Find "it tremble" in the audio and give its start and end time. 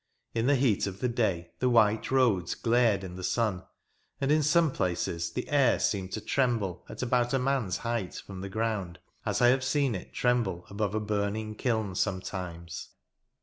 9.93-10.65